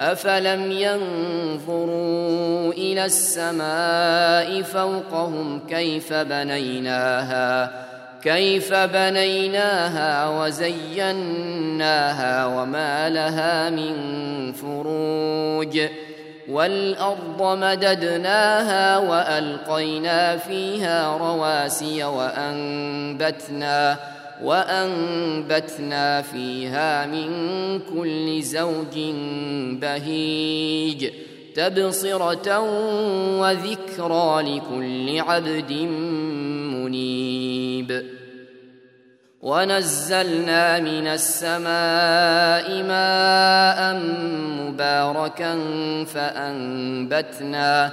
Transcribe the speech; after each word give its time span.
أفلم 0.00 0.72
ينظروا 0.72 2.72
إلى 2.72 3.04
السماء 3.04 4.62
فوقهم 4.62 5.60
كيف 5.68 6.12
بنيناها 6.12 7.70
كيف 8.22 8.74
بنيناها 8.74 10.28
وزيناها 10.28 12.46
وما 12.46 13.08
لها 13.08 13.70
من 13.70 13.92
فروج. 14.52 15.80
والأرض 16.48 17.42
مددناها 17.42 18.98
وألقينا 18.98 20.36
فيها 20.36 21.16
رواسي 21.16 22.04
وأنبتنا 22.04 23.96
وأنبتنا 24.42 26.22
فيها 26.22 27.06
من 27.06 27.28
كل 27.78 28.42
زوج 28.42 28.98
بهيج 29.80 31.10
تبصرة 31.54 32.60
وذكرى 33.40 34.42
لكل 34.42 35.20
عبد 35.20 35.72
منيب. 36.72 38.16
ونزلنا 39.42 40.78
من 40.80 41.06
السماء 41.06 42.82
ماء 42.82 43.96
مباركا 44.60 45.58
فأنبتنا 46.04 47.92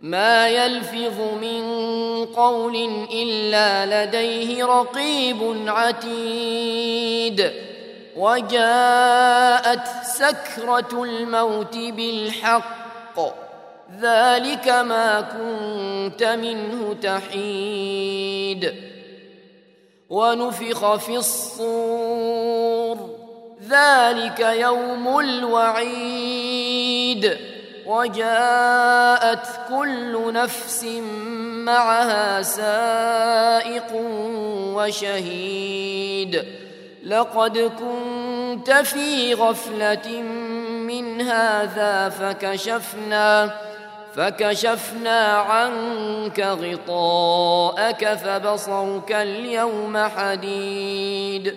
ما 0.00 0.48
يلفظ 0.48 1.20
من 1.40 1.64
قول 2.24 3.06
إلا 3.12 4.04
لديه 4.04 4.64
رقيب 4.64 5.64
عتيد. 5.68 7.52
وجاءت 8.16 9.88
سكرة 10.02 11.02
الموت 11.04 11.76
بالحق. 11.76 13.20
ذلك 14.00 14.68
ما 14.68 15.20
كنت 15.20 16.22
منه 16.22 16.96
تحيد. 17.02 18.74
ونفخ 20.10 20.96
في 20.96 21.16
الصور. 21.16 23.10
ذلك 23.68 24.40
يوم 24.40 25.18
الوعيد. 25.20 26.38
وجاءت 27.88 29.46
كل 29.68 30.32
نفس 30.32 30.84
معها 31.64 32.42
سائق 32.42 33.92
وشهيد. 34.74 36.44
لقد 37.04 37.58
كنت 37.58 38.70
في 38.70 39.34
غفلة 39.34 40.22
من 40.86 41.20
هذا 41.20 42.08
فكشفنا 42.08 43.54
فكشفنا 44.14 45.26
عنك 45.26 46.40
غطاءك 46.40 48.14
فبصرك 48.14 49.12
اليوم 49.12 49.96
حديد. 49.98 51.56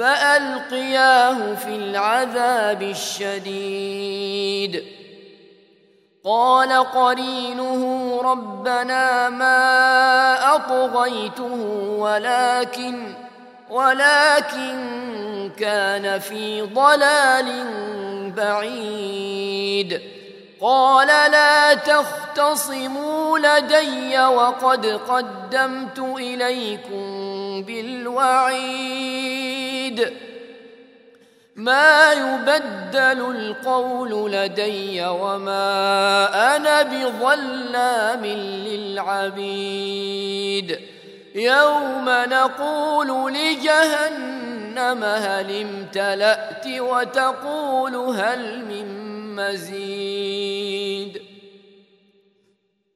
فألقياه 0.00 1.54
في 1.54 1.76
العذاب 1.76 2.82
الشديد. 2.82 4.84
قال 6.24 6.72
قرينه 6.72 8.20
ربنا 8.24 9.28
ما 9.28 10.54
أطغيته 10.54 11.54
ولكن 11.98 13.14
ولكن 13.70 15.50
كان 15.58 16.18
في 16.18 16.62
ضلال 16.62 17.64
بعيد. 18.36 20.00
قال 20.60 21.06
لا 21.06 21.74
تختصموا 21.74 23.38
لدي 23.38 24.18
وقد 24.18 24.86
قدمت 24.86 25.98
إليكم 25.98 27.62
بالوعيد. 27.62 29.40
ما 31.56 32.12
يبدل 32.12 33.36
القول 33.36 34.32
لدي 34.32 35.06
وما 35.06 36.56
أنا 36.56 36.82
بظلام 36.82 38.26
للعبيد. 38.66 40.80
يوم 41.34 42.04
نقول 42.08 43.34
لجهنم 43.34 45.04
هل 45.04 45.60
امتلأت 45.60 46.66
وتقول 46.66 47.96
هل 47.96 48.64
من 48.64 49.10
مزيد. 49.36 50.49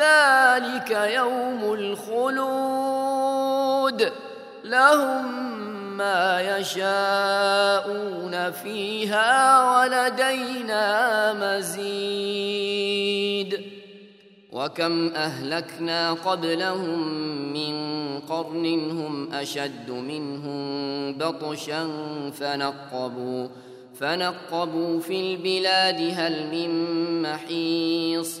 ذلك 0.00 0.90
يوم 0.90 1.74
الخلود 1.74 3.20
لهم 4.64 5.50
ما 5.96 6.40
يشاءون 6.58 8.50
فيها 8.50 9.62
ولدينا 9.70 11.32
مزيد 11.32 12.80
وكم 14.52 15.08
اهلكنا 15.08 16.12
قبلهم 16.12 17.08
من 17.52 17.74
قرن 18.20 18.90
هم 18.90 19.32
اشد 19.32 19.90
منهم 19.90 21.12
بطشا 21.18 21.88
فنقبوا 22.32 23.48
فنقبوا 23.94 25.00
في 25.00 25.20
البلاد 25.20 26.14
هل 26.16 26.46
من 26.46 26.70
محيص 27.22 28.40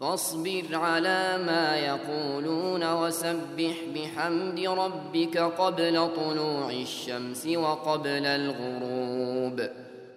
فاصبر 0.00 0.64
على 0.72 1.38
ما 1.46 1.76
يقولون 1.76 2.92
وسبح 2.92 3.74
بحمد 3.94 4.60
ربك 4.60 5.38
قبل 5.38 6.08
طلوع 6.16 6.70
الشمس 6.70 7.46
وقبل 7.46 8.26
الغروب. 8.26 9.68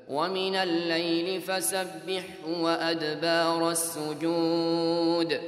ومن 0.09 0.55
الليل 0.55 1.41
فسبحه 1.41 2.61
وأدبار 2.61 3.71
السجود. 3.71 5.39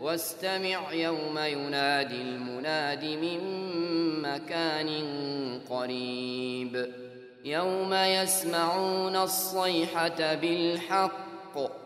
واستمع 0.00 0.92
يوم 0.92 1.38
ينادي 1.38 2.22
المناد 2.22 3.04
من 3.04 3.40
مكان 4.22 4.90
قريب. 5.70 6.92
يوم 7.44 7.94
يسمعون 7.94 9.16
الصيحة 9.16 10.34
بالحق. 10.34 11.85